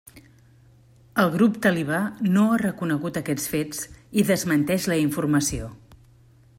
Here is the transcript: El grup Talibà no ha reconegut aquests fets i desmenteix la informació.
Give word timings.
El 1.23 1.27
grup 1.35 1.59
Talibà 1.65 1.99
no 2.37 2.45
ha 2.45 2.57
reconegut 2.63 3.21
aquests 3.21 3.47
fets 3.53 3.85
i 4.23 4.27
desmenteix 4.31 4.91
la 4.93 4.99
informació. 5.05 5.71